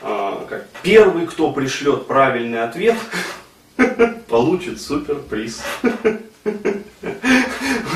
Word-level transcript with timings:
а, 0.00 0.46
как 0.48 0.68
первый, 0.82 1.26
кто 1.26 1.52
пришлет 1.52 2.06
правильный 2.06 2.62
ответ, 2.62 2.96
получит 4.28 4.80
суперприз. 4.80 5.62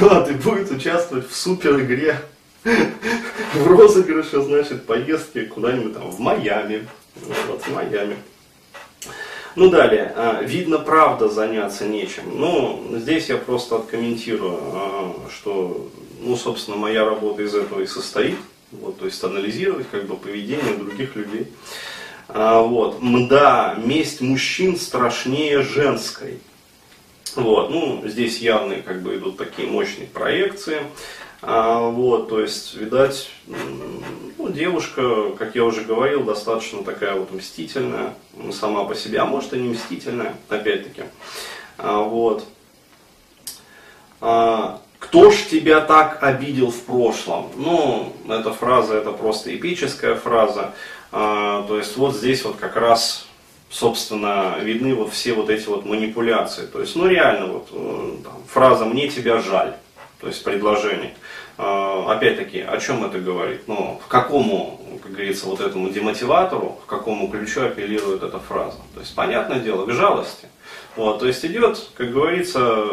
Вот, 0.00 0.28
и 0.28 0.34
будет 0.34 0.70
участвовать 0.72 1.30
в 1.30 1.36
супер 1.36 1.80
игре. 1.80 2.20
В 2.64 3.66
розыгрыше, 3.66 4.42
значит, 4.42 4.86
поездки 4.86 5.44
куда-нибудь 5.46 5.94
там 5.94 6.10
в 6.10 6.18
Майами. 6.18 6.88
Вот, 7.14 7.62
в 7.62 7.72
Майами. 7.72 8.16
Ну 9.56 9.70
далее, 9.70 10.12
а, 10.16 10.42
видно, 10.42 10.78
правда, 10.78 11.28
заняться 11.28 11.86
нечем. 11.86 12.24
Ну, 12.34 12.84
здесь 12.96 13.28
я 13.28 13.36
просто 13.36 13.76
откомментирую, 13.76 14.58
а, 14.60 15.14
что, 15.30 15.88
ну, 16.20 16.36
собственно, 16.36 16.76
моя 16.76 17.04
работа 17.04 17.42
из 17.42 17.54
этого 17.54 17.80
и 17.80 17.86
состоит. 17.86 18.36
Вот, 18.80 18.98
то 18.98 19.06
есть 19.06 19.22
анализировать 19.22 19.86
как 19.90 20.06
бы 20.06 20.16
поведение 20.16 20.76
других 20.76 21.16
людей. 21.16 21.48
А, 22.28 22.62
вот. 22.62 23.00
Мда, 23.00 23.76
месть 23.82 24.20
мужчин 24.20 24.76
страшнее 24.76 25.62
женской. 25.62 26.40
Вот, 27.36 27.70
ну, 27.70 28.02
здесь 28.04 28.38
явные 28.38 28.82
как 28.82 29.02
бы 29.02 29.16
идут 29.16 29.36
такие 29.36 29.68
мощные 29.68 30.06
проекции. 30.06 30.82
А, 31.42 31.80
вот, 31.90 32.28
то 32.30 32.40
есть, 32.40 32.74
видать, 32.74 33.28
ну, 34.38 34.48
девушка, 34.48 35.30
как 35.36 35.54
я 35.54 35.64
уже 35.64 35.82
говорил, 35.82 36.22
достаточно 36.22 36.82
такая 36.82 37.16
вот 37.16 37.32
мстительная 37.32 38.14
сама 38.52 38.84
по 38.84 38.94
себе, 38.94 39.18
а 39.18 39.26
может 39.26 39.52
и 39.52 39.58
не 39.58 39.70
мстительная, 39.70 40.36
опять-таки. 40.48 41.02
А, 41.76 42.02
вот. 42.02 42.46
А, 44.20 44.80
кто 45.14 45.30
ж 45.30 45.44
тебя 45.48 45.80
так 45.80 46.24
обидел 46.24 46.72
в 46.72 46.80
прошлом? 46.80 47.48
Ну, 47.54 48.12
эта 48.28 48.52
фраза, 48.52 48.96
это 48.96 49.12
просто 49.12 49.54
эпическая 49.54 50.16
фраза. 50.16 50.72
А, 51.12 51.64
то 51.68 51.78
есть 51.78 51.96
вот 51.96 52.16
здесь 52.16 52.44
вот 52.44 52.56
как 52.56 52.74
раз, 52.74 53.24
собственно, 53.70 54.56
видны 54.60 54.92
вот 54.92 55.12
все 55.12 55.34
вот 55.34 55.50
эти 55.50 55.68
вот 55.68 55.84
манипуляции. 55.84 56.66
То 56.66 56.80
есть, 56.80 56.96
ну 56.96 57.06
реально 57.06 57.46
вот 57.46 57.68
э, 57.70 58.10
там, 58.24 58.42
фраза 58.48 58.86
«мне 58.86 59.06
тебя 59.06 59.40
жаль», 59.40 59.76
то 60.20 60.26
есть 60.26 60.42
предложение. 60.42 61.14
А, 61.58 62.12
опять-таки, 62.12 62.58
о 62.62 62.76
чем 62.78 63.04
это 63.04 63.20
говорит? 63.20 63.68
Ну, 63.68 64.00
в 64.04 64.08
какому, 64.08 64.80
как 65.00 65.12
говорится, 65.12 65.46
вот 65.46 65.60
этому 65.60 65.90
демотиватору, 65.90 66.80
в 66.82 66.86
какому 66.86 67.28
ключу 67.28 67.64
апеллирует 67.64 68.24
эта 68.24 68.40
фраза? 68.40 68.78
То 68.94 69.00
есть, 69.00 69.14
понятное 69.14 69.60
дело, 69.60 69.86
к 69.86 69.92
жалости. 69.92 70.48
Вот, 70.96 71.18
то 71.20 71.26
есть 71.26 71.44
идет, 71.44 71.88
как 71.96 72.12
говорится, 72.12 72.84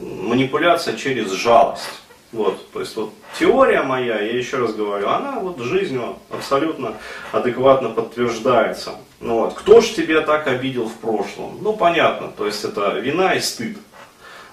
манипуляция 0.00 0.96
через 0.96 1.32
жалость. 1.32 1.88
Вот, 2.32 2.70
то 2.70 2.78
есть 2.78 2.94
вот 2.94 3.12
теория 3.40 3.82
моя, 3.82 4.20
я 4.20 4.36
еще 4.36 4.58
раз 4.58 4.72
говорю, 4.72 5.08
она 5.08 5.40
вот 5.40 5.58
жизнью 5.58 6.16
абсолютно 6.30 6.94
адекватно 7.32 7.88
подтверждается. 7.88 8.92
Ну 9.18 9.40
вот, 9.40 9.54
кто 9.54 9.80
ж 9.80 9.88
тебя 9.88 10.20
так 10.20 10.46
обидел 10.46 10.88
в 10.88 10.94
прошлом? 10.94 11.58
Ну 11.60 11.72
понятно, 11.72 12.28
то 12.28 12.46
есть 12.46 12.64
это 12.64 12.92
вина 13.00 13.34
и 13.34 13.40
стыд 13.40 13.78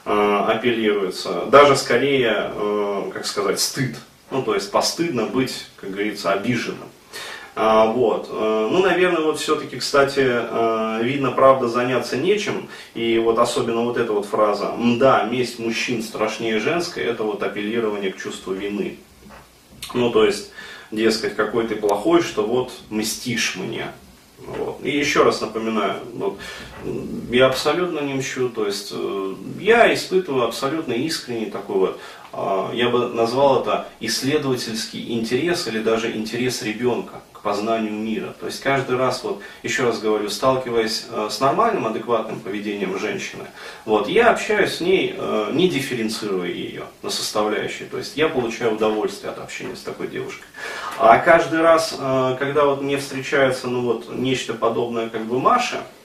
э, 0.05 0.43
апеллируется. 0.47 1.43
Даже 1.51 1.75
скорее, 1.75 2.51
э, 2.55 3.11
как 3.13 3.27
сказать, 3.27 3.59
стыд. 3.59 3.95
Ну 4.31 4.41
то 4.41 4.55
есть 4.55 4.71
постыдно 4.71 5.25
быть, 5.27 5.67
как 5.75 5.91
говорится, 5.91 6.33
обиженным. 6.33 6.89
А, 7.59 7.87
вот. 7.87 8.29
Э, 8.29 8.69
ну, 8.71 8.83
наверное, 8.83 9.23
вот 9.23 9.39
все-таки, 9.39 9.77
кстати, 9.77 10.21
э, 10.23 10.99
видно, 11.01 11.31
правда, 11.31 11.67
заняться 11.67 12.15
нечем. 12.15 12.69
И 12.93 13.17
вот 13.17 13.39
особенно 13.39 13.81
вот 13.81 13.97
эта 13.97 14.13
вот 14.13 14.27
фраза 14.27 14.73
«Мда, 14.77 15.23
месть 15.23 15.57
мужчин 15.57 16.03
страшнее 16.03 16.59
женской» 16.59 17.03
это 17.03 17.23
вот 17.23 17.41
апеллирование 17.41 18.13
к 18.13 18.17
чувству 18.21 18.53
вины. 18.53 18.99
Ну, 19.95 20.11
то 20.11 20.23
есть, 20.23 20.51
дескать, 20.91 21.35
какой 21.35 21.67
ты 21.67 21.75
плохой, 21.75 22.21
что 22.21 22.45
вот 22.45 22.71
мстишь 22.91 23.55
мне. 23.55 23.87
Вот. 24.37 24.79
И 24.83 24.91
еще 24.95 25.23
раз 25.23 25.41
напоминаю, 25.41 25.95
вот, 26.13 26.37
я 27.31 27.47
абсолютно 27.47 28.01
не 28.01 28.13
мщу, 28.13 28.49
то 28.49 28.67
есть 28.67 28.91
э, 28.93 29.35
я 29.59 29.91
испытываю 29.91 30.45
абсолютно 30.45 30.93
искренний 30.93 31.47
такой 31.47 31.77
вот, 31.77 31.99
я 32.73 32.89
бы 32.89 33.09
назвал 33.09 33.61
это 33.61 33.87
исследовательский 33.99 35.13
интерес 35.13 35.67
или 35.67 35.79
даже 35.79 36.11
интерес 36.15 36.61
ребенка 36.61 37.21
познанию 37.47 37.93
мира. 37.93 38.35
То 38.41 38.47
есть 38.47 38.61
каждый 38.61 38.97
раз, 38.97 39.23
вот, 39.23 39.41
еще 39.63 39.83
раз 39.83 39.99
говорю, 39.99 40.29
сталкиваясь 40.29 41.05
э, 41.09 41.29
с 41.31 41.39
нормальным, 41.39 41.87
адекватным 41.87 42.41
поведением 42.41 42.99
женщины, 42.99 43.45
вот, 43.85 44.09
я 44.09 44.31
общаюсь 44.31 44.75
с 44.75 44.81
ней, 44.81 45.15
э, 45.17 45.51
не 45.53 45.69
дифференцируя 45.69 46.49
ее 46.49 46.83
на 47.03 47.09
составляющие. 47.09 47.87
То 47.87 47.99
есть 47.99 48.17
я 48.17 48.27
получаю 48.27 48.73
удовольствие 48.73 49.31
от 49.31 49.39
общения 49.39 49.77
с 49.77 49.81
такой 49.81 50.09
девушкой. 50.09 50.45
А 50.97 51.19
каждый 51.19 51.61
раз, 51.61 51.95
э, 51.97 52.35
когда 52.37 52.65
вот 52.65 52.81
мне 52.81 52.97
встречается 52.97 53.69
ну, 53.69 53.81
вот, 53.81 54.13
нечто 54.13 54.53
подобное 54.53 55.07
как 55.07 55.23
бы 55.23 55.39
Маше, 55.39 55.77
а, 55.77 55.96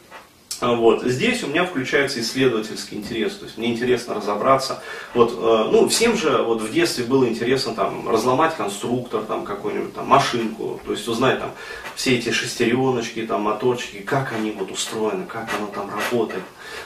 вот. 0.62 1.02
Здесь 1.02 1.42
у 1.42 1.48
меня 1.48 1.64
включается 1.64 2.20
исследовательский 2.20 2.96
интерес, 2.96 3.34
то 3.34 3.46
есть 3.46 3.58
мне 3.58 3.72
интересно 3.72 4.14
разобраться. 4.14 4.80
Вот, 5.12 5.32
э, 5.32 5.70
ну, 5.72 5.88
всем 5.88 6.16
же 6.16 6.42
вот 6.42 6.62
в 6.62 6.72
детстве 6.72 7.04
было 7.04 7.28
интересно 7.28 7.74
там, 7.74 8.08
разломать 8.08 8.54
конструктор, 8.56 9.22
там, 9.22 9.44
какую-нибудь 9.44 9.94
там, 9.94 10.06
машинку, 10.06 10.80
то 10.86 10.92
есть 10.92 11.06
узнать 11.08 11.40
там, 11.40 11.50
все 11.96 12.16
эти 12.16 12.30
шестереночки, 12.30 13.26
там, 13.26 13.42
моторчики, 13.42 13.98
как 13.98 14.32
они 14.32 14.52
вот 14.52 14.70
устроены, 14.70 15.26
как 15.26 15.50
оно 15.58 15.66
там 15.66 15.90
работает, 15.90 16.44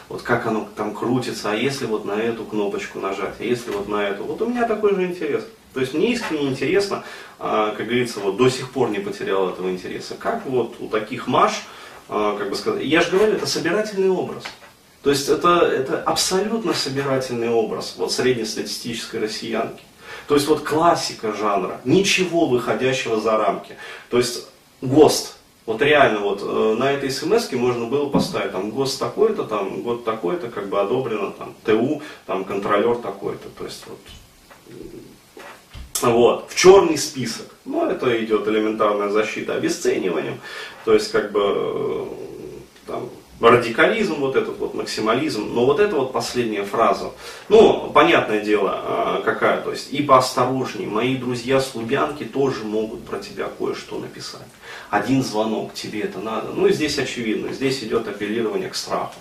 вот 0.09 0.23
как 0.23 0.47
оно 0.47 0.67
там 0.75 0.95
крутится, 0.95 1.53
а 1.53 1.55
если 1.55 1.85
вот 1.85 2.07
на 2.07 2.13
эту 2.13 2.45
кнопочку 2.45 2.99
нажать, 2.99 3.35
а 3.39 3.45
если 3.45 3.71
вот 3.71 3.89
на 3.89 4.03
эту. 4.03 4.25
Вот 4.25 4.41
у 4.41 4.47
меня 4.47 4.67
такой 4.67 4.95
же 4.95 5.05
интерес. 5.05 5.45
То 5.75 5.81
есть 5.81 5.93
мне 5.93 6.13
искренне 6.13 6.47
интересно, 6.47 7.05
а, 7.39 7.75
как 7.77 7.85
говорится, 7.85 8.21
вот 8.21 8.39
до 8.39 8.49
сих 8.49 8.71
пор 8.71 8.89
не 8.89 8.99
потерял 8.99 9.51
этого 9.51 9.71
интереса, 9.71 10.15
как 10.15 10.47
вот 10.47 10.77
у 10.81 10.89
таких 10.89 11.27
маш, 11.27 11.53
а, 11.53 11.86
как 12.09 12.51
бы 12.51 12.57
сказать, 12.57 12.85
я 12.85 13.01
же 13.01 13.11
говорю, 13.11 13.35
это 13.35 13.47
собирательный 13.47 14.11
образ. 14.11 14.45
То 15.03 15.11
есть 15.11 15.29
это, 15.29 15.61
это 15.61 16.03
абсолютно 16.03 16.75
собирательный 16.75 17.49
образ 17.49 17.95
вот 17.97 18.13
среднестатистической 18.13 19.21
россиянки. 19.21 19.83
То 20.27 20.35
есть 20.35 20.49
вот 20.49 20.63
классика 20.63 21.33
жанра, 21.33 21.81
ничего 21.85 22.47
выходящего 22.47 23.21
за 23.21 23.37
рамки. 23.37 23.77
То 24.11 24.19
есть 24.19 24.49
ГОСТ, 24.83 25.37
вот 25.65 25.83
реально 25.83 26.21
вот 26.21 26.43
э, 26.43 26.75
на 26.79 26.91
этой 26.93 27.11
смс 27.11 27.51
можно 27.53 27.87
было 27.87 28.09
поставить 28.09 28.53
там 28.53 28.71
ГОСТ 28.71 28.99
такой-то, 28.99 29.45
там 29.45 29.83
год 29.83 30.05
такой-то, 30.05 30.49
как 30.49 30.69
бы 30.69 30.81
одобрено, 30.81 31.31
там 31.33 31.55
ТУ, 31.65 32.03
там 32.27 32.45
контролер 32.45 32.97
такой-то. 32.97 33.49
То 33.51 33.65
есть 33.65 33.85
вот 33.87 33.99
вот, 36.03 36.51
в 36.51 36.57
черный 36.57 36.99
список. 36.99 37.47
Ну, 37.65 37.89
это 37.89 38.25
идет 38.25 38.47
элементарная 38.49 39.11
защита 39.11 39.55
обесцениванием. 39.55 40.41
То 40.85 40.95
есть, 40.95 41.11
как 41.11 41.33
бы, 41.33 41.41
э, 41.43 42.05
там, 42.87 43.11
радикализм, 43.41 44.15
вот 44.15 44.37
этот 44.37 44.59
вот 44.59 44.75
максимализм, 44.75 45.53
но 45.53 45.67
вот 45.67 45.81
это 45.81 45.97
вот 45.97 46.13
последняя 46.13 46.65
фраза, 46.65 47.11
ну, 47.49 47.91
понятное 47.93 48.41
дело, 48.41 48.71
а, 48.73 49.23
какая, 49.23 49.61
то 49.61 49.73
есть, 49.73 49.93
и 49.93 50.03
поосторожней, 50.03 50.87
мои 50.87 51.17
друзья 51.17 51.61
с 51.61 51.73
тоже 52.33 52.65
могут 52.65 53.05
про 53.05 53.19
тебя 53.19 53.49
кое-что 53.59 53.99
написать. 53.99 54.47
Один 54.91 55.23
звонок, 55.23 55.75
тебе 55.75 56.01
это 56.01 56.19
надо, 56.19 56.49
ну, 56.55 56.67
и 56.67 56.73
здесь 56.73 56.99
очевидно, 56.99 57.53
здесь 57.53 57.83
идет 57.83 58.09
апеллирование 58.09 58.71
к 58.71 58.75
страху. 58.75 59.15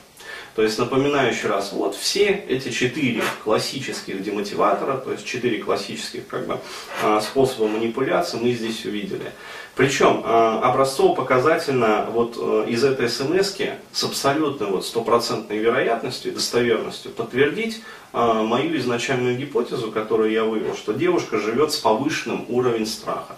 То 0.55 0.63
есть 0.63 0.79
напоминаю 0.79 1.33
еще 1.33 1.49
раз, 1.49 1.73
вот 1.73 1.95
все 1.95 2.27
эти 2.47 2.69
четыре 2.69 3.21
классических 3.43 4.23
демотиватора, 4.23 4.95
то 4.95 5.11
есть 5.11 5.25
четыре 5.25 5.61
классических 5.61 6.25
как 6.27 6.47
бы, 6.47 6.59
а, 7.03 7.19
способа 7.19 7.67
манипуляции 7.67 8.37
мы 8.37 8.53
здесь 8.53 8.85
увидели. 8.85 9.33
Причем 9.75 10.21
а, 10.23 10.61
образцово-показательно 10.63 12.07
вот 12.09 12.37
э, 12.39 12.69
из 12.69 12.85
этой 12.85 13.09
смс 13.09 13.57
с 13.91 14.03
абсолютной 14.05 14.67
вот 14.67 14.85
стопроцентной 14.85 15.57
вероятностью 15.57 16.31
и 16.31 16.35
достоверностью 16.35 17.11
подтвердить 17.11 17.81
а, 18.13 18.41
мою 18.43 18.77
изначальную 18.77 19.37
гипотезу, 19.37 19.91
которую 19.91 20.31
я 20.31 20.45
вывел, 20.45 20.73
что 20.77 20.93
девушка 20.93 21.37
живет 21.37 21.73
с 21.73 21.77
повышенным 21.77 22.45
уровнем 22.47 22.85
страха. 22.85 23.35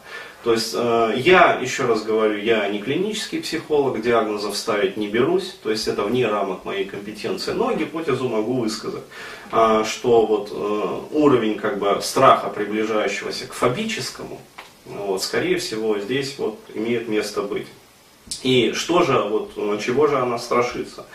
То 0.47 0.53
есть 0.53 0.73
э, 0.73 1.13
я, 1.17 1.59
еще 1.61 1.83
раз 1.83 2.03
говорю, 2.03 2.37
я 2.37 2.69
не 2.69 2.79
клинический 2.79 3.41
психолог, 3.41 4.01
диагнозов 4.01 4.55
ставить 4.55 4.95
не 4.95 5.09
берусь, 5.09 5.53
то 5.61 5.69
есть 5.69 5.89
это 5.89 6.03
вне 6.03 6.25
рамок 6.25 6.63
моей 6.63 6.85
компетенции, 6.85 7.51
но 7.51 7.73
гипотезу 7.73 8.29
могу 8.29 8.61
высказать, 8.61 9.03
э, 9.51 9.83
что 9.85 10.25
вот 10.25 10.49
э, 10.53 11.15
уровень 11.17 11.55
как 11.59 11.79
бы 11.79 11.99
страха, 12.01 12.47
приближающегося 12.47 13.45
к 13.47 13.51
фобическому, 13.51 14.39
вот, 14.85 15.21
скорее 15.21 15.57
всего 15.57 15.99
здесь 15.99 16.35
вот 16.37 16.57
имеет 16.73 17.09
место 17.09 17.41
быть. 17.41 17.67
И 18.43 18.73
что 18.73 19.03
же, 19.03 19.19
вот, 19.19 19.53
чего 19.81 20.07
же 20.07 20.17
она 20.17 20.37
страшится? 20.37 21.05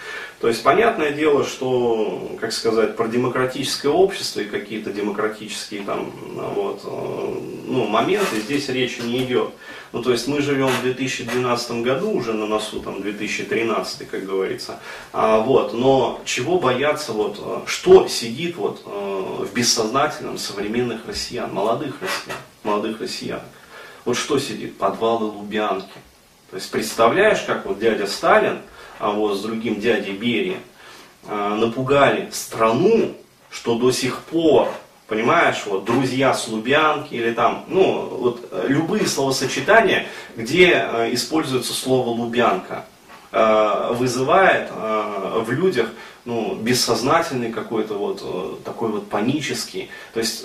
То 0.42 0.48
есть, 0.48 0.64
понятное 0.64 1.12
дело, 1.12 1.44
что, 1.44 2.32
как 2.40 2.52
сказать, 2.52 2.96
про 2.96 3.06
демократическое 3.06 3.90
общество 3.90 4.40
и 4.40 4.44
какие-то 4.44 4.92
демократические 4.92 5.82
там, 5.82 6.10
вот, 6.34 6.80
э, 6.84 7.34
ну, 7.68 7.86
моменты 7.86 8.40
здесь 8.40 8.68
речи 8.68 9.02
не 9.02 9.22
идет. 9.22 9.50
Ну, 9.92 10.02
то 10.02 10.10
есть, 10.10 10.26
мы 10.26 10.42
живем 10.42 10.66
в 10.66 10.82
2012 10.82 11.82
году, 11.82 12.10
уже 12.10 12.32
на 12.32 12.46
носу 12.46 12.80
там 12.80 13.02
2013, 13.02 14.08
как 14.08 14.24
говорится. 14.24 14.80
А, 15.12 15.38
вот, 15.38 15.74
но 15.74 16.20
чего 16.24 16.58
бояться, 16.58 17.12
вот, 17.12 17.38
э, 17.38 17.60
что 17.66 18.08
сидит 18.08 18.56
вот, 18.56 18.82
э, 18.84 19.44
в 19.44 19.54
бессознательном 19.54 20.38
современных 20.38 21.06
россиян, 21.06 21.54
молодых 21.54 22.02
россиян, 22.02 22.38
молодых 22.64 23.00
россиян? 23.00 23.42
Вот 24.04 24.16
что 24.16 24.40
сидит? 24.40 24.76
Подвалы 24.76 25.26
Лубянки 25.26 25.86
То 26.52 26.56
есть 26.56 26.70
представляешь, 26.70 27.40
как 27.46 27.64
вот 27.64 27.78
дядя 27.78 28.06
Сталин, 28.06 28.58
а 28.98 29.10
вот 29.10 29.38
с 29.38 29.40
другим 29.40 29.80
дядей 29.80 30.12
Берия, 30.12 30.58
а, 31.26 31.56
напугали 31.56 32.28
страну, 32.30 33.14
что 33.48 33.78
до 33.78 33.90
сих 33.90 34.18
пор, 34.18 34.68
понимаешь, 35.06 35.62
вот 35.64 35.86
друзья 35.86 36.34
с 36.34 36.48
Лубянки 36.48 37.14
или 37.14 37.32
там, 37.32 37.64
ну, 37.68 38.06
вот 38.06 38.48
э, 38.50 38.66
любые 38.68 39.06
словосочетания, 39.06 40.06
где 40.36 40.72
э, 40.72 41.14
используется 41.14 41.72
слово 41.72 42.10
Лубянка, 42.10 42.84
э, 43.32 43.94
вызывает 43.94 44.70
в 44.72 45.50
людях 45.50 45.88
ну, 46.26 46.54
бессознательный 46.56 47.50
какой-то 47.50 47.94
вот 47.94 48.62
такой 48.62 48.90
вот 48.90 49.08
панический. 49.08 49.88
То 50.12 50.20
есть 50.20 50.44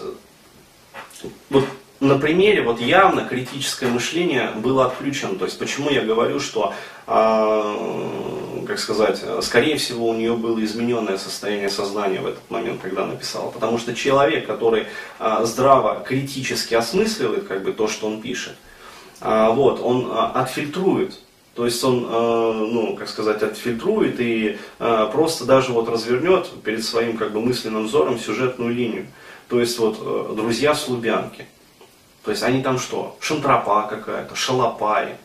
вот 1.50 1.66
на 2.00 2.20
примере 2.20 2.62
вот 2.62 2.80
явно 2.80 3.26
критическое 3.26 3.88
мышление 3.88 4.52
было 4.56 4.86
отключено. 4.86 5.38
То 5.38 5.46
есть 5.46 5.58
почему 5.58 5.90
я 5.90 6.02
говорю, 6.02 6.40
что, 6.40 6.74
э, 7.08 8.64
как 8.68 8.80
сказать, 8.80 9.24
скорее 9.42 9.78
всего 9.78 10.10
у 10.10 10.14
нее 10.14 10.36
было 10.36 10.64
измененное 10.64 11.18
состояние 11.18 11.70
сознания 11.70 12.22
в 12.22 12.28
этот 12.28 12.50
момент, 12.52 12.82
когда 12.82 13.06
написала. 13.06 13.50
Потому 13.50 13.80
что 13.80 13.96
человек, 13.96 14.46
который 14.46 14.86
э, 15.20 15.40
здраво 15.44 16.04
критически 16.06 16.76
осмысливает 16.76 17.48
как 17.48 17.64
бы 17.64 17.74
то, 17.74 17.88
что 17.88 18.08
он 18.08 18.22
пишет, 18.22 18.56
э, 19.22 19.50
вот, 19.52 19.80
он 19.82 20.12
э, 20.12 20.40
отфильтрует 20.40 21.20
то 21.56 21.66
есть 21.66 21.84
он, 21.84 22.04
ну, 22.04 22.96
как 22.96 23.10
сказать, 23.10 23.42
отфильтрует 23.42 24.18
и 24.20 24.60
просто 24.78 25.46
даже 25.46 25.72
вот 25.72 25.90
развернет 25.90 26.48
перед 26.64 26.86
своим 26.86 27.18
как 27.18 27.32
бы 27.32 27.42
мысленным 27.42 27.88
взором 27.88 28.20
сюжетную 28.20 28.72
линию. 28.72 29.08
То 29.50 29.60
есть 29.60 29.80
вот 29.80 30.36
друзья 30.36 30.76
с 30.76 30.88
Лубянки. 30.88 31.48
То 32.28 32.32
есть 32.32 32.44
они 32.44 32.62
там 32.62 32.78
что? 32.78 33.16
Шантропа 33.22 33.84
какая-то, 33.84 34.36
шалопаи. 34.36 35.16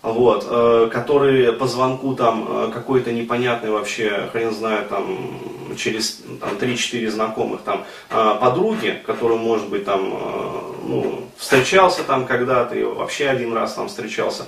Вот, 0.00 0.46
э, 0.48 0.88
которые 0.90 1.52
по 1.52 1.66
звонку 1.66 2.14
там 2.14 2.46
э, 2.48 2.70
какой-то 2.72 3.12
непонятный 3.12 3.70
вообще, 3.70 4.30
хрен 4.32 4.50
знает, 4.54 4.88
там 4.88 5.38
через 5.76 6.22
там, 6.40 6.56
3-4 6.58 7.10
знакомых 7.10 7.60
там 7.60 7.84
э, 8.08 8.38
подруги, 8.40 9.02
которым 9.04 9.40
может 9.40 9.68
быть 9.68 9.84
там, 9.84 10.14
э, 10.14 10.60
ну, 10.86 11.28
встречался 11.36 12.04
там 12.04 12.24
когда-то 12.24 12.74
и 12.74 12.84
вообще 12.84 13.28
один 13.28 13.52
раз 13.52 13.74
там 13.74 13.88
встречался, 13.88 14.46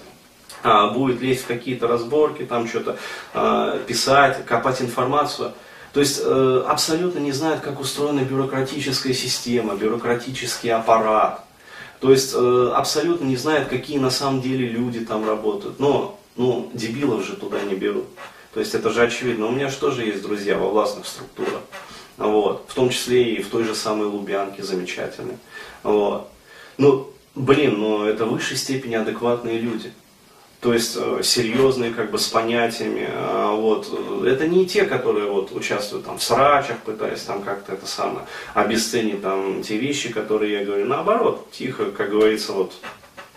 э, 0.64 0.90
будет 0.94 1.20
лезть 1.20 1.42
в 1.42 1.46
какие-то 1.46 1.88
разборки, 1.88 2.44
там 2.44 2.66
что-то 2.66 2.96
э, 3.34 3.80
писать, 3.86 4.46
копать 4.46 4.80
информацию. 4.80 5.52
То 5.92 6.00
есть 6.00 6.22
э, 6.24 6.64
абсолютно 6.66 7.18
не 7.18 7.32
знает, 7.32 7.60
как 7.60 7.78
устроена 7.78 8.20
бюрократическая 8.20 9.12
система, 9.12 9.74
бюрократический 9.74 10.72
аппарат. 10.72 11.44
То 12.02 12.10
есть 12.10 12.32
э, 12.34 12.72
абсолютно 12.74 13.26
не 13.26 13.36
знает, 13.36 13.68
какие 13.68 13.98
на 13.98 14.10
самом 14.10 14.42
деле 14.42 14.66
люди 14.66 15.04
там 15.04 15.24
работают. 15.24 15.78
Но, 15.78 16.18
ну, 16.34 16.68
дебилов 16.74 17.24
же 17.24 17.36
туда 17.36 17.62
не 17.62 17.76
берут. 17.76 18.06
То 18.52 18.58
есть 18.58 18.74
это 18.74 18.90
же 18.90 19.02
очевидно. 19.02 19.46
У 19.46 19.52
меня 19.52 19.68
же 19.68 19.76
тоже 19.76 20.04
есть 20.04 20.20
друзья 20.20 20.58
во 20.58 20.68
властных 20.68 21.06
структурах. 21.06 21.60
Вот. 22.16 22.64
В 22.66 22.74
том 22.74 22.90
числе 22.90 23.34
и 23.34 23.40
в 23.40 23.48
той 23.50 23.62
же 23.62 23.76
самой 23.76 24.08
Лубянке 24.08 24.64
замечательной. 24.64 25.36
Вот. 25.84 26.28
Ну, 26.76 27.08
блин, 27.36 27.78
ну 27.78 28.04
это 28.04 28.26
в 28.26 28.32
высшей 28.32 28.56
степени 28.56 28.96
адекватные 28.96 29.60
люди 29.60 29.92
то 30.62 30.72
есть 30.72 30.96
э, 30.96 31.22
серьезные, 31.24 31.90
как 31.90 32.12
бы 32.12 32.18
с 32.18 32.28
понятиями. 32.28 33.08
А 33.10 33.50
вот. 33.50 34.24
Это 34.24 34.46
не 34.46 34.64
те, 34.64 34.84
которые 34.84 35.28
вот 35.28 35.50
участвуют 35.50 36.06
там 36.06 36.18
в 36.18 36.22
срачах, 36.22 36.78
пытаясь 36.84 37.22
там 37.22 37.42
как-то 37.42 37.72
это 37.72 37.84
самое 37.84 38.26
обесценить 38.54 39.20
там 39.22 39.64
те 39.64 39.76
вещи, 39.76 40.12
которые 40.12 40.60
я 40.60 40.64
говорю. 40.64 40.86
Наоборот, 40.86 41.50
тихо, 41.50 41.86
как 41.86 42.10
говорится, 42.10 42.52
вот 42.52 42.74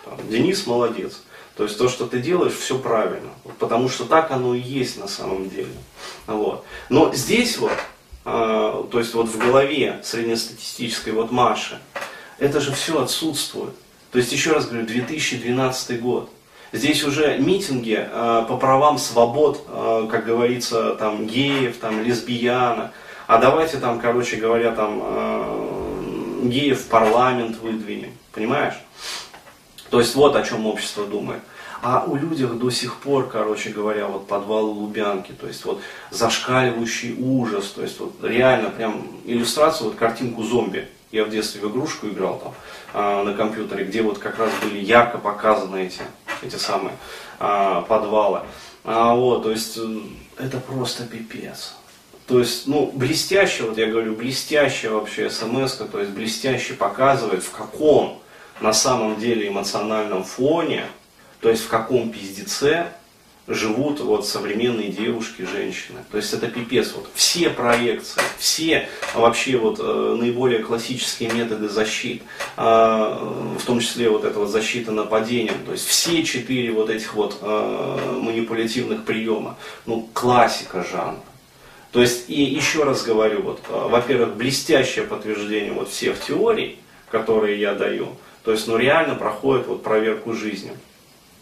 там, 0.05 0.19
Денис 0.29 0.67
молодец. 0.67 1.23
То 1.57 1.63
есть 1.63 1.79
то, 1.79 1.89
что 1.89 2.05
ты 2.05 2.19
делаешь, 2.19 2.53
все 2.53 2.77
правильно. 2.77 3.31
Потому 3.57 3.89
что 3.89 4.05
так 4.05 4.29
оно 4.29 4.53
и 4.53 4.59
есть 4.59 4.99
на 4.99 5.07
самом 5.07 5.49
деле. 5.49 5.73
Вот. 6.27 6.63
Но 6.89 7.11
здесь 7.11 7.57
вот, 7.57 7.71
э, 8.25 8.83
то 8.91 8.99
есть 8.99 9.15
вот 9.15 9.29
в 9.29 9.37
голове 9.39 9.99
среднестатистической 10.03 11.11
вот 11.11 11.31
Маши, 11.31 11.79
это 12.37 12.61
же 12.61 12.71
все 12.71 13.01
отсутствует. 13.01 13.73
То 14.11 14.19
есть 14.19 14.31
еще 14.31 14.51
раз 14.51 14.67
говорю, 14.67 14.85
2012 14.85 15.99
год. 15.99 16.29
Здесь 16.75 17.05
уже 17.05 17.37
митинги 17.37 17.97
э, 17.97 18.45
по 18.49 18.57
правам 18.57 18.97
свобод, 18.97 19.65
э, 19.65 20.07
как 20.11 20.25
говорится, 20.25 20.95
там 20.95 21.25
геев, 21.25 21.77
там 21.77 22.03
лесбияна. 22.03 22.91
А 23.27 23.37
давайте 23.37 23.77
там, 23.77 23.97
короче 23.97 24.35
говоря, 24.35 24.71
там 24.73 25.01
э, 25.01 26.41
геев 26.43 26.81
в 26.81 26.87
парламент 26.89 27.59
выдвинем. 27.61 28.11
Понимаешь? 28.33 28.73
То 29.89 30.01
есть 30.01 30.15
вот 30.15 30.35
о 30.35 30.43
чем 30.43 30.65
общество 30.65 31.05
думает. 31.05 31.39
А 31.81 32.03
у 32.05 32.17
людей 32.17 32.45
до 32.45 32.69
сих 32.69 32.97
пор, 32.97 33.29
короче 33.29 33.69
говоря, 33.69 34.07
вот 34.07 34.27
подвал 34.27 34.65
Лубянки, 34.65 35.31
то 35.31 35.47
есть 35.47 35.63
вот 35.63 35.79
зашкаливающий 36.11 37.15
ужас, 37.17 37.67
то 37.67 37.83
есть 37.83 37.97
вот 38.01 38.15
реально 38.21 38.69
прям 38.69 39.07
иллюстрацию, 39.23 39.87
вот 39.87 39.97
картинку 39.97 40.43
зомби. 40.43 40.89
Я 41.13 41.23
в 41.23 41.29
детстве 41.29 41.61
в 41.61 41.71
игрушку 41.71 42.07
играл 42.07 42.37
там 42.39 42.53
э, 42.93 43.23
на 43.23 43.33
компьютере, 43.33 43.85
где 43.85 44.01
вот 44.01 44.17
как 44.17 44.37
раз 44.39 44.49
были 44.61 44.79
ярко 44.79 45.17
показаны 45.17 45.85
эти 45.85 46.01
эти 46.41 46.55
самые 46.55 46.95
а, 47.39 47.81
подвалы. 47.81 48.41
А, 48.83 49.13
вот, 49.15 49.43
то 49.43 49.51
есть 49.51 49.79
это 50.37 50.59
просто 50.59 51.05
пипец. 51.05 51.75
То 52.27 52.39
есть, 52.39 52.67
ну, 52.67 52.91
блестяще, 52.93 53.63
вот 53.63 53.77
я 53.77 53.85
говорю, 53.87 54.15
блестяще 54.15 54.89
вообще 54.89 55.29
смс 55.29 55.73
то 55.75 55.99
есть 55.99 56.11
блестяще 56.11 56.73
показывает, 56.73 57.43
в 57.43 57.51
каком 57.51 58.19
на 58.61 58.73
самом 58.73 59.19
деле 59.19 59.47
эмоциональном 59.47 60.23
фоне, 60.23 60.85
то 61.41 61.49
есть 61.49 61.63
в 61.63 61.67
каком 61.67 62.09
пиздеце 62.09 62.87
живут 63.47 63.99
вот 63.99 64.27
современные 64.27 64.89
девушки, 64.89 65.43
женщины. 65.43 65.99
То 66.11 66.17
есть 66.17 66.33
это 66.33 66.47
пипец. 66.47 66.93
Вот 66.93 67.07
все 67.13 67.49
проекции, 67.49 68.21
все 68.37 68.89
вообще 69.13 69.57
вот 69.57 69.79
э, 69.79 70.15
наиболее 70.19 70.59
классические 70.59 71.31
методы 71.31 71.69
защиты, 71.69 72.23
э, 72.57 72.61
в 72.61 73.65
том 73.65 73.79
числе 73.79 74.09
вот 74.09 74.25
эта 74.25 74.39
вот 74.39 74.49
защита 74.49 74.91
нападением, 74.91 75.63
то 75.65 75.73
есть 75.73 75.85
все 75.87 76.23
четыре 76.23 76.71
вот 76.71 76.89
этих 76.89 77.13
вот 77.13 77.37
э, 77.41 78.19
манипулятивных 78.19 79.05
приема, 79.05 79.57
ну 79.85 80.09
классика 80.13 80.83
жанра. 80.83 81.19
То 81.91 82.01
есть 82.01 82.29
и 82.29 82.43
еще 82.43 82.83
раз 82.83 83.03
говорю, 83.03 83.43
вот, 83.43 83.61
э, 83.69 83.87
во-первых, 83.89 84.35
блестящее 84.35 85.05
подтверждение 85.05 85.71
вот 85.71 85.89
всех 85.89 86.19
теорий, 86.19 86.79
которые 87.11 87.59
я 87.59 87.75
даю, 87.75 88.17
то 88.43 88.51
есть 88.51 88.67
ну 88.67 88.75
реально 88.75 89.13
проходит 89.13 89.67
вот 89.67 89.83
проверку 89.83 90.33
жизни. 90.33 90.71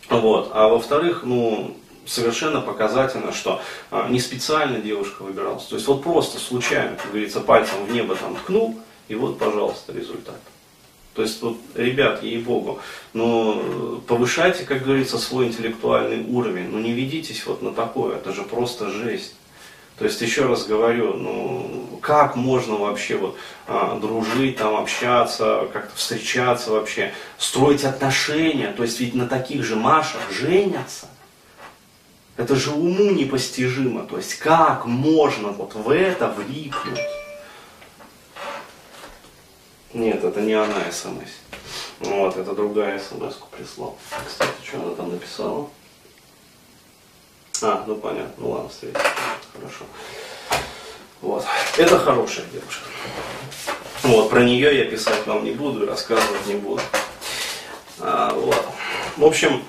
Вот. 0.09 0.51
А 0.53 0.67
во-вторых, 0.67 1.23
ну, 1.23 1.77
совершенно 2.05 2.61
показательно, 2.61 3.31
что 3.31 3.61
а, 3.91 4.09
не 4.09 4.19
специально 4.19 4.79
девушка 4.79 5.23
выбиралась. 5.23 5.65
То 5.65 5.75
есть 5.75 5.87
вот 5.87 6.03
просто 6.03 6.39
случайно, 6.39 6.95
как 6.95 7.11
говорится, 7.11 7.39
пальцем 7.39 7.85
в 7.85 7.91
небо 7.91 8.15
там 8.15 8.35
ткнул, 8.35 8.79
и 9.07 9.15
вот, 9.15 9.37
пожалуйста, 9.37 9.93
результат. 9.93 10.39
То 11.13 11.21
есть, 11.21 11.41
вот, 11.43 11.57
ребят, 11.75 12.23
ей-богу, 12.23 12.79
ну, 13.13 14.01
повышайте, 14.07 14.63
как 14.63 14.83
говорится, 14.83 15.19
свой 15.19 15.47
интеллектуальный 15.47 16.25
уровень, 16.25 16.69
но 16.69 16.79
не 16.79 16.91
ведитесь 16.91 17.45
вот 17.45 17.61
на 17.61 17.71
такое, 17.71 18.15
это 18.17 18.33
же 18.33 18.41
просто 18.43 18.89
жесть. 18.89 19.35
То 19.99 20.05
есть, 20.05 20.19
еще 20.21 20.47
раз 20.47 20.65
говорю, 20.65 21.13
ну, 21.13 21.99
как 22.01 22.35
можно 22.35 22.77
вообще 22.77 23.17
вот 23.17 23.37
а, 23.67 23.99
дружить, 23.99 24.57
там, 24.57 24.75
общаться, 24.75 25.69
как-то 25.71 25.95
встречаться 25.95 26.71
вообще, 26.71 27.13
строить 27.37 27.83
отношения, 27.83 28.73
то 28.75 28.81
есть, 28.81 28.99
ведь 28.99 29.13
на 29.13 29.27
таких 29.27 29.63
же 29.63 29.75
Машах 29.75 30.31
женятся. 30.31 31.07
Это 32.35 32.55
же 32.55 32.71
уму 32.71 33.11
непостижимо. 33.11 34.03
То 34.03 34.17
есть 34.17 34.35
как 34.35 34.85
можно 34.85 35.49
вот 35.49 35.75
в 35.75 35.89
это 35.89 36.29
влипнуть? 36.29 36.99
Нет, 39.93 40.23
это 40.23 40.41
не 40.41 40.53
она 40.53 40.91
смс. 40.91 41.29
Вот, 41.99 42.35
это 42.35 42.53
другая 42.53 42.99
смс 42.99 43.35
прислал. 43.55 43.97
Кстати, 44.27 44.51
что 44.65 44.81
она 44.81 44.95
там 44.95 45.11
написала? 45.11 45.69
А, 47.61 47.83
ну 47.85 47.95
понятно, 47.95 48.33
ну 48.37 48.49
ладно, 48.49 48.69
встретимся. 48.69 49.05
Хорошо. 49.53 49.85
Вот. 51.21 51.45
Это 51.77 51.99
хорошая 51.99 52.45
девушка. 52.51 52.85
Вот, 54.01 54.29
про 54.29 54.43
нее 54.43 54.77
я 54.77 54.85
писать 54.85 55.25
вам 55.27 55.45
не 55.45 55.51
буду 55.51 55.83
и 55.83 55.87
рассказывать 55.87 56.45
не 56.47 56.55
буду. 56.55 56.81
А, 57.99 58.33
вот. 58.33 58.65
В 59.15 59.23
общем, 59.23 59.63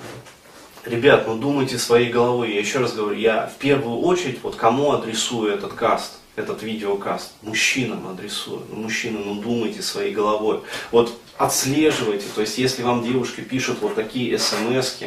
Ребят, 0.85 1.27
ну 1.27 1.37
думайте 1.37 1.79
своей 1.79 2.11
головой. 2.11 2.53
Я 2.53 2.61
еще 2.61 2.79
раз 2.79 2.93
говорю, 2.93 3.19
я 3.19 3.47
в 3.47 3.57
первую 3.57 4.01
очередь 4.01 4.41
вот 4.43 4.57
кому 4.57 4.93
адресую 4.93 5.51
этот 5.51 5.73
каст, 5.73 6.19
этот 6.37 6.63
видеокаст? 6.63 7.33
Мужчинам 7.41 8.07
адресую. 8.07 8.63
Ну, 8.69 8.83
мужчины, 8.83 9.19
ну 9.25 9.37
думайте 9.37 9.81
своей 9.81 10.13
головой. 10.13 10.61
Вот 10.91 11.19
отслеживайте, 11.39 12.27
то 12.35 12.43
есть 12.43 12.59
если 12.59 12.83
вам 12.83 13.03
девушки 13.03 13.41
пишут 13.41 13.79
вот 13.81 13.95
такие 13.95 14.39
смс 14.39 14.99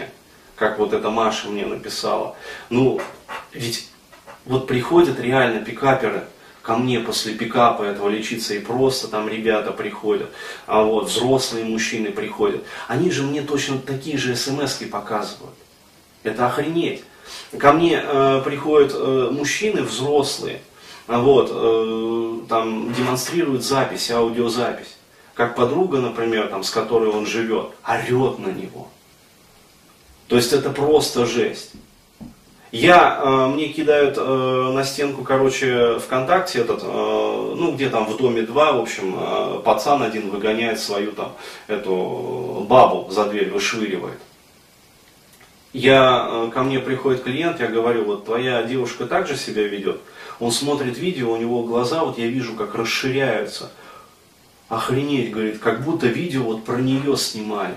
как 0.55 0.79
вот 0.79 0.93
эта 0.93 1.11
Маша 1.11 1.47
мне 1.47 1.67
написала, 1.67 2.35
ну 2.71 2.99
ведь 3.53 3.89
вот 4.45 4.65
приходят 4.65 5.19
реально 5.19 5.63
пикаперы, 5.63 6.23
ко 6.63 6.75
мне 6.75 6.99
после 6.99 7.35
пикапа 7.35 7.83
этого 7.83 8.09
лечиться 8.09 8.55
и 8.55 8.59
просто 8.59 9.07
там 9.07 9.29
ребята 9.29 9.71
приходят, 9.71 10.31
а 10.65 10.81
вот 10.81 11.07
взрослые 11.07 11.63
мужчины 11.65 12.11
приходят, 12.11 12.63
они 12.87 13.11
же 13.11 13.21
мне 13.21 13.43
точно 13.43 13.77
такие 13.77 14.17
же 14.17 14.35
смс 14.35 14.81
показывают. 14.91 15.53
Это 16.23 16.47
охренеть. 16.47 17.03
Ко 17.57 17.73
мне 17.73 18.01
э, 18.03 18.41
приходят 18.43 18.93
э, 18.93 19.29
мужчины 19.31 19.83
взрослые, 19.83 20.61
вот, 21.07 21.49
э, 21.51 22.39
там 22.49 22.93
демонстрируют 22.93 23.63
запись, 23.63 24.11
аудиозапись. 24.11 24.97
Как 25.33 25.55
подруга, 25.55 25.99
например, 25.99 26.47
там, 26.47 26.63
с 26.63 26.71
которой 26.71 27.09
он 27.09 27.25
живет, 27.25 27.67
орет 27.87 28.39
на 28.39 28.49
него. 28.49 28.87
То 30.27 30.35
есть 30.35 30.51
это 30.51 30.69
просто 30.71 31.25
жесть. 31.25 31.71
Я, 32.71 33.21
э, 33.23 33.47
мне 33.47 33.69
кидают 33.69 34.17
э, 34.17 34.71
на 34.73 34.83
стенку, 34.83 35.23
короче, 35.23 35.99
ВКонтакте 35.99 36.59
этот, 36.59 36.81
э, 36.83 37.53
ну, 37.55 37.71
где 37.71 37.89
там 37.89 38.05
в 38.05 38.17
доме 38.17 38.41
два, 38.41 38.73
в 38.73 38.81
общем, 38.81 39.15
э, 39.17 39.61
пацан 39.63 40.03
один 40.03 40.29
выгоняет 40.29 40.79
свою 40.79 41.13
там, 41.13 41.33
эту 41.67 42.65
бабу 42.67 43.09
за 43.09 43.25
дверь, 43.25 43.51
вышвыривает. 43.51 44.19
Я, 45.77 46.27
э, 46.27 46.49
ко 46.51 46.63
мне 46.63 46.79
приходит 46.79 47.21
клиент, 47.21 47.59
я 47.59 47.67
говорю, 47.67 48.03
вот 48.05 48.25
твоя 48.25 48.63
девушка 48.63 49.05
также 49.05 49.37
себя 49.37 49.67
ведет. 49.67 50.01
Он 50.39 50.51
смотрит 50.51 50.97
видео, 50.97 51.31
у 51.31 51.37
него 51.37 51.61
глаза, 51.61 52.03
вот 52.03 52.17
я 52.17 52.25
вижу, 52.25 52.55
как 52.55 52.73
расширяются. 52.73 53.69
Охренеть, 54.69 55.29
говорит, 55.29 55.59
как 55.59 55.83
будто 55.83 56.07
видео 56.07 56.41
вот 56.41 56.65
про 56.65 56.77
нее 56.77 57.15
снимали. 57.15 57.75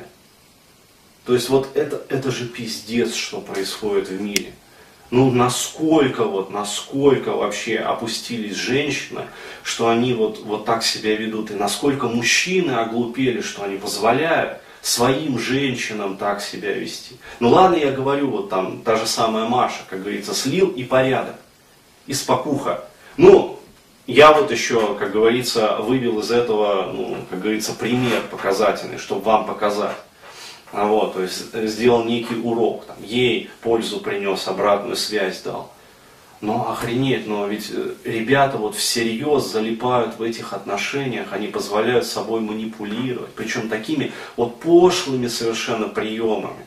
То 1.27 1.35
есть 1.35 1.51
вот 1.51 1.69
это, 1.75 2.03
это 2.09 2.31
же 2.31 2.47
пиздец, 2.47 3.15
что 3.15 3.43
происходит 3.43 4.09
в 4.09 4.19
мире. 4.19 4.55
Ну, 5.11 5.31
насколько 5.31 6.25
вот, 6.25 6.51
насколько 6.51 7.33
вообще 7.33 7.77
опустились 7.77 8.57
женщины, 8.57 9.27
что 9.63 9.91
они 9.91 10.15
вот, 10.15 10.39
вот 10.39 10.65
так 10.65 10.85
себя 10.85 11.17
ведут, 11.17 11.51
и 11.51 11.55
насколько 11.55 12.09
мужчины 12.09 12.71
оглупели, 12.71 13.43
что 13.43 13.63
они 13.63 13.77
позволяют 13.77 14.60
своим 14.83 15.39
женщинам 15.39 16.17
так 16.17 16.41
себя 16.41 16.73
вести. 16.73 17.17
Ну 17.39 17.51
ладно, 17.51 17.77
я 17.77 17.91
говорю, 17.91 18.31
вот 18.31 18.51
там 18.51 18.83
та 18.83 18.97
же 18.97 19.07
самая 19.07 19.47
Маша, 19.47 19.83
как 19.89 20.03
говорится, 20.03 20.35
слил 20.35 20.69
и 20.69 20.85
порядок, 20.85 21.37
и 22.07 22.15
спокуха. 22.15 22.85
Ну, 23.17 23.59
я 24.07 24.33
вот 24.33 24.51
еще, 24.51 24.95
как 24.95 25.13
говорится, 25.13 25.77
вывел 25.77 26.21
из 26.21 26.31
этого, 26.31 26.91
ну, 26.93 27.17
как 27.29 27.41
говорится, 27.41 27.75
пример 27.75 28.23
показательный, 28.31 28.99
чтобы 28.99 29.23
вам 29.23 29.47
показать. 29.47 29.97
А 30.73 30.87
вот, 30.87 31.15
то 31.15 31.23
есть 31.23 31.53
сделал 31.69 32.05
некий 32.05 32.37
урок, 32.37 32.87
там, 32.87 32.97
ей 33.03 33.51
пользу 33.61 34.01
принес, 34.01 34.47
обратную 34.47 34.97
связь 34.97 35.43
дал. 35.43 35.73
Но 36.41 36.71
охренеть, 36.71 37.27
но 37.27 37.47
ведь 37.47 37.71
э, 37.71 37.95
ребята 38.05 38.57
вот 38.57 38.75
всерьез 38.75 39.45
залипают 39.53 40.19
в 40.19 40.23
этих 40.23 40.55
отношениях, 40.55 41.29
они 41.33 41.49
позволяют 41.49 42.07
собой 42.07 42.41
манипулировать, 42.41 43.31
причем 43.35 43.69
такими 43.69 44.13
вот 44.37 44.59
пошлыми 44.59 45.27
совершенно 45.29 45.89
приемами. 45.89 46.67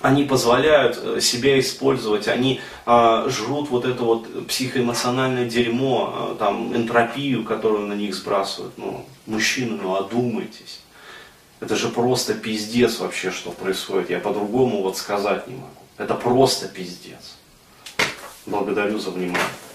Они 0.00 0.24
позволяют 0.24 0.98
э, 1.02 1.20
себя 1.20 1.60
использовать, 1.60 2.26
они 2.26 2.60
а, 2.86 3.28
жрут 3.28 3.68
вот 3.68 3.84
это 3.84 4.02
вот 4.02 4.46
психоэмоциональное 4.46 5.44
дерьмо, 5.44 6.14
а, 6.14 6.36
там, 6.38 6.74
энтропию, 6.74 7.44
которую 7.44 7.86
на 7.86 7.94
них 7.94 8.14
сбрасывают. 8.14 8.72
Ну, 8.78 9.04
мужчины, 9.26 9.76
ну 9.82 9.96
одумайтесь. 9.96 10.80
Это 11.60 11.76
же 11.76 11.88
просто 11.88 12.32
пиздец 12.32 13.00
вообще, 13.00 13.30
что 13.30 13.50
происходит. 13.50 14.08
Я 14.08 14.20
по-другому 14.20 14.82
вот 14.82 14.96
сказать 14.96 15.48
не 15.48 15.56
могу. 15.56 15.68
Это 15.98 16.14
просто 16.14 16.68
пиздец. 16.68 17.37
Благодарю 18.50 18.98
за 18.98 19.10
внимание. 19.10 19.67